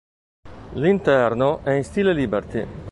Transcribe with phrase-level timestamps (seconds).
[0.73, 2.65] L'interno è in stile liberty.